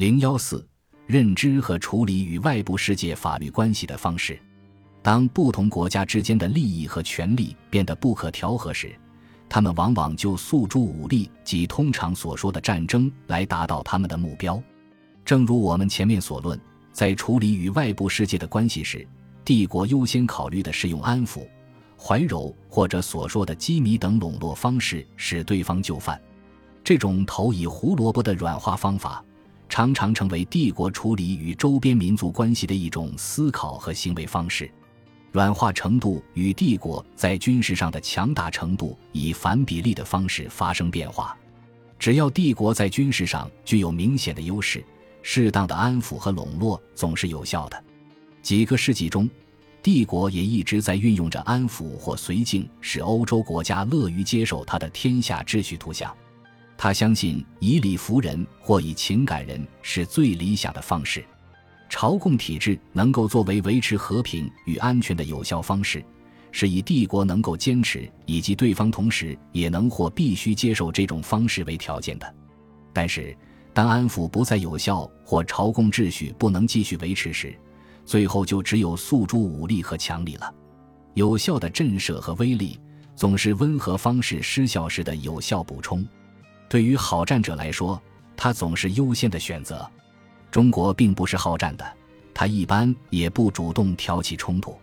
[0.00, 0.66] 零幺四，
[1.06, 4.40] 认知和处理与外部世界法律关系的方式。
[5.02, 8.98] 当不同国家之间的利益和权利变得不可调和时，
[9.46, 14.58] 他们往往就诉诸武力及通常所说的战争来达到他们的目标。
[15.22, 16.58] 正如我们前面所论，
[16.94, 19.06] 在处理与外部世界的关系时，
[19.44, 21.46] 帝国优先考虑的是用安抚、
[22.02, 26.18] 怀柔或者所说的羁縻等笼络方式使对方就范。
[26.82, 29.22] 这种投以胡萝卜的软化方法。
[29.70, 34.68] 常常成为帝国处理与周边民族关系的一种思考和行为方式，
[35.30, 41.38] 软化程度与帝国在军事上的强大程度以反比例的方式发生变化。
[42.00, 44.84] 只要帝国在军事上具有明显的优势，
[45.22, 47.84] 适当的安抚和笼络总是有效的。
[48.42, 49.30] 几个世纪中，
[49.82, 56.12] 帝国也一直在运用着安抚或绥靖，使欧洲国家乐于接受他的天下秩序图像。
[56.82, 61.22] 他相信以理服人或以情感人是最理想的方式，
[61.90, 66.02] 朝贡体制能够作为维持和平与安全的有效方式，
[66.50, 72.34] 是以帝国能够坚持以及对方同时也能或必须接受这种方式为条件的。
[72.94, 73.36] 但是，
[73.74, 77.54] 当安抚不再有效或朝贡秩序不能继续维持时，
[78.06, 80.50] 最后就只有诉诸武力和强力了。
[81.12, 82.80] 有效的震慑和威力
[83.14, 86.08] 总是温和方式失效时的有效补充。
[86.70, 88.00] 对于好战者来说，
[88.36, 89.84] 他总是优先的选择。
[90.52, 91.84] 中国并不是好战的，
[92.32, 94.78] 他一般也不主动挑起冲突。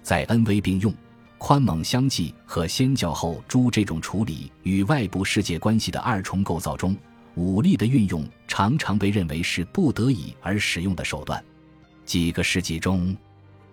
[0.00, 0.94] 在恩威并用、
[1.36, 6.96] 宽猛相济和先教后诛这种处理与外部世界关系的二重构造中，
[7.34, 11.44] 武力的运用常常被认为是不得已而使用的手段。
[12.04, 13.16] 几个世纪中，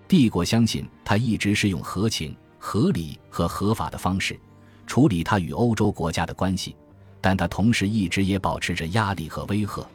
[0.08, 4.40] 帝国相信他一直是用合情、合理和合法的方式
[4.88, 6.75] 处理他与欧洲国家的关系。
[7.22, 9.88] 但他同时一直也保持着压力和威吓，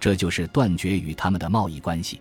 [0.00, 2.20] 这就是断绝与他们的贸易关系。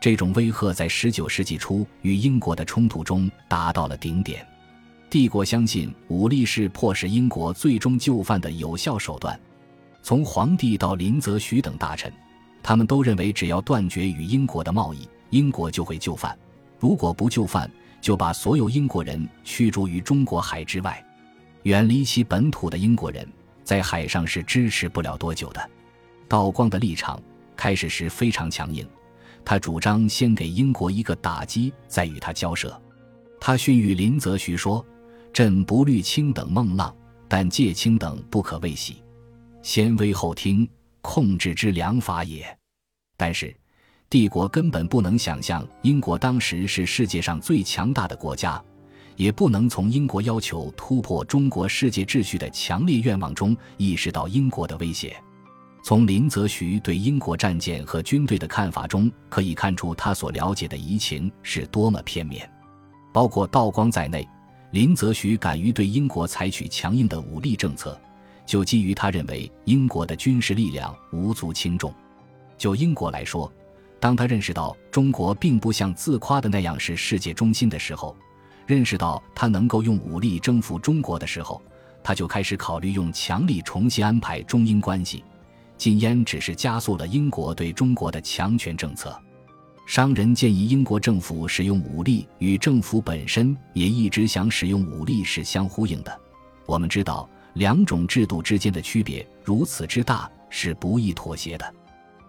[0.00, 4.46] 这种威吓在19世纪初与英国的冲突中达到了顶点。
[5.10, 9.38] 帝国相信武力是迫使英国最终就范的有效手段。
[10.02, 12.12] 从皇帝到林则徐等大臣，
[12.62, 16.32] 他们都认为只要断绝与英国的贸易，英国就会就范；
[16.78, 17.68] 如果不就范，
[18.00, 21.04] 就把所有英国人驱逐于中国海之外，
[21.64, 23.26] 远离其本土的英国人。
[23.68, 25.70] 在海上是支持不了多久的。
[26.26, 27.20] 道光的立场
[27.54, 28.88] 开始时非常强硬，
[29.44, 32.80] 他主张先给英国一个打击，再与他交涉。
[33.38, 34.82] 他训谕林则徐说
[35.34, 36.96] ：“朕不虑卿等梦浪，
[37.28, 39.02] 但戒卿等不可未喜，
[39.60, 40.66] 先威后听，
[41.02, 42.58] 控制之良法也。”
[43.18, 43.54] 但是，
[44.08, 48.64] 帝国根本不能想象英国当时是世界上最强大的国家。
[49.18, 55.14] 也不能从英国要求突破中国世界秩序的强烈愿望中意识到英国的威胁。
[55.82, 62.48] 从林则徐对英国战舰和军队的看法中可以看出，他所了解的敌情是多么片面。
[63.12, 64.26] 包括道光在内，
[64.70, 68.00] 林则徐敢于对英国采取强硬的武力政策，
[68.46, 71.92] 就基于他认为英国的军事力量无足轻重。
[72.56, 73.52] 就英国来说，
[73.98, 78.16] 当他认识到中国并不像自夸的那样是世界中心的时候，
[78.68, 81.62] 认识到他能够用武力征服中国的时候，
[82.02, 85.24] 他就开始考虑用强力重新安排中英关系。
[85.78, 89.18] 禁烟只是加速了英国对中国的强权政策。
[89.86, 96.20] 商人建议英国政府使用武力，与政府本身也一直想使用武力是相呼应的。
[96.66, 101.74] 我们知道，两种制度之间的区别如此之大，是不易妥协的。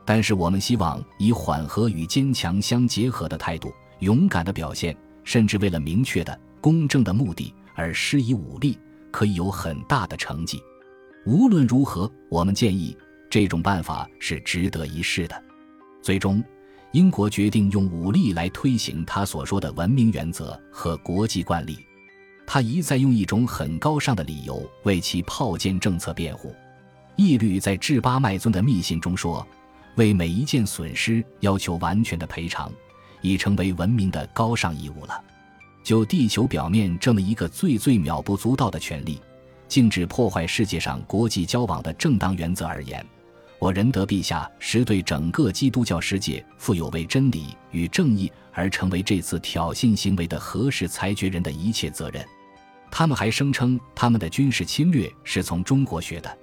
[0.06, 4.96] 但是，我们希望以缓和与坚强相结合的态度，勇敢的表现。
[5.30, 8.76] 甚至为了明确的公正的目的而施以武力，
[9.12, 10.60] 可以有很大的成绩。
[11.24, 12.98] 无论如何，我们建议
[13.30, 15.44] 这种办法是值得一试的。
[16.02, 16.44] 最终，
[16.94, 21.78] 英国决定用武力来推行他所说的文明原则和国际惯例。
[22.48, 26.56] 他一再用一种很高尚的理由为其炮舰政策辩护。
[27.16, 29.48] 义律在致巴麦尊的密信中说
[29.96, 32.74] ：“为每一件损失要求完全的赔偿。”
[33.22, 35.24] 已成为文明的高尚义务了。
[35.84, 39.20] 就地球表面这么一个最最渺不足道的权利，
[39.68, 43.04] 禁止破坏世界上国际交往的正当原则而言，
[43.58, 52.24] 我仁德陛下实对整个基督教世界负有为真理与正义而成为这次挑衅行为的合适裁决人的一切责任。
[52.92, 56.38] 他们还声称他们的军事侵略是从中国学的。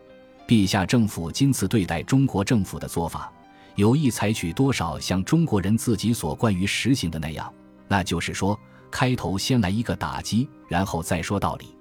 [0.47, 3.33] 陛下政府今次对待中国政府的做法。
[3.77, 7.53] 有意采取多少像中国人自己所惯于实行的那样，
[7.87, 8.59] 那就是说，
[8.91, 11.77] 开头先来一个打击，然后再说道理。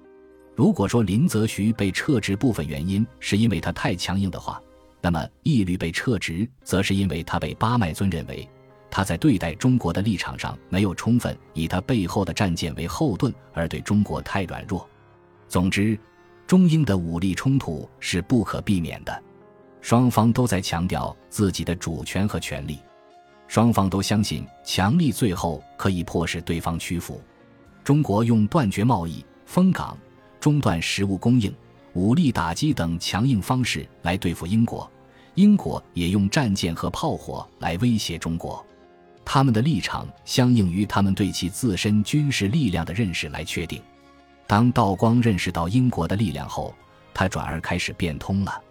[0.54, 4.60] 如果说林则徐被撤职部分原因是因为他太强硬的话，
[5.00, 8.46] 那么义律被撤职，则是因为他被巴麦尊认为
[8.90, 14.86] 他在对待中国的立场上没有充分以他背后的战舰为后盾，而对中国太软弱。
[15.48, 15.98] 总之，
[16.46, 19.22] 中英的武力冲突是不可避免的，
[19.86, 22.80] 双方都在强调自己的主权和权利，
[23.46, 27.22] 双方都相信强力最后可以迫使对方屈服。
[27.84, 29.96] 中国用断绝贸易、封港、
[30.40, 31.54] 中断食物供应、
[31.92, 34.90] 武力打击等强硬方式来对付英国，
[35.36, 38.66] 英国也用战舰和炮火来威胁中国。
[39.24, 43.80] 他们的立场相应于他们对其自身军事力量的认识来确定。
[44.48, 46.74] 当道光认识到英国的力量后，
[47.14, 48.62] 他转而开始变通了。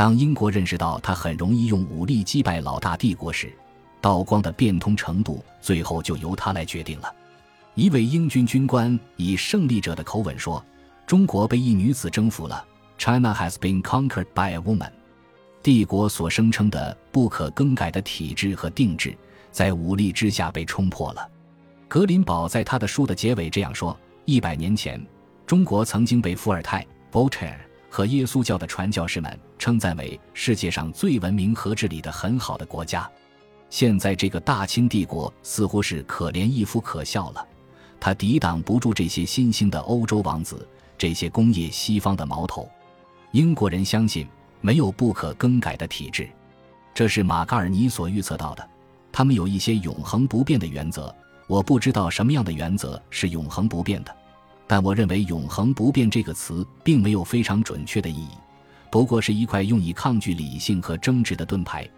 [0.00, 3.52] 当英国认识到他很容易用武力击败老大帝国时，
[4.00, 7.14] 道光的变通程度最后就由他来决定了。
[7.74, 10.64] 一位英军军官以胜利者的口吻说
[11.06, 12.64] ：“中国被一女子征服了。
[12.96, 14.90] ”China has been conquered by a woman。
[15.62, 19.14] 帝国所声称的不可更改的体制和定制，
[19.52, 21.28] 在武力之下被冲破了。
[21.88, 23.94] 格林堡在他的书的结尾这样说
[24.24, 24.98] ：“一百年前，
[25.46, 27.58] 中国曾经被伏尔泰 （Voltaire）
[27.90, 33.10] 和耶稣教的传教士们称赞为世界上最文明和治理的很好的国家。
[33.68, 37.46] 现在，这个大清帝国似乎是可怜亦夫可笑了。”
[38.00, 40.66] 他抵挡不住这些新兴的欧洲王子，
[40.96, 42.66] 这些工业西方的矛头。
[43.32, 44.26] 英国人相信
[44.60, 46.26] 没有不可更改的体制，
[46.94, 48.66] 这是马嘎尔尼所预测到的。
[49.12, 51.14] 他们有一些永恒不变的原则，
[51.46, 54.16] 我不知道什么样的原则是永恒不变的，
[54.70, 58.28] 但我认为“永恒不变”这个词并没有非常准确的意义，
[58.88, 61.90] 不过是一块用以抗拒理性和争执的盾牌。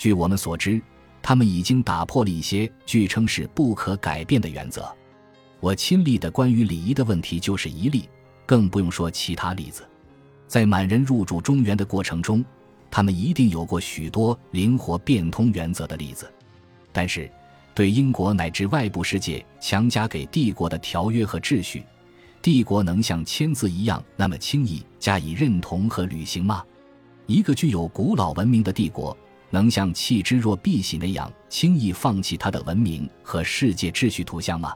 [0.00, 0.82] 据我们所知，
[1.22, 4.92] 他们已经打破了一些据称是不可改变的原则。
[5.60, 8.08] 我亲历的关于礼仪的问题就是一例，
[8.44, 9.88] 更不用说其他例子。
[10.48, 12.44] 在满人入主中原的过程中，
[12.90, 16.28] 他们一定有过许多灵活变通原则的例子。
[16.92, 17.30] 但是，
[17.76, 21.84] 对英国乃至外部世界强加给帝国的条约和秩序，
[22.40, 26.62] 帝国能像签字一样那么轻易加以认同和履行吗？
[27.26, 29.16] 一个具有古老文明的帝国，
[29.50, 34.72] 能像弃之若敝屣那样轻易放弃它的文明和世界秩序图像吗？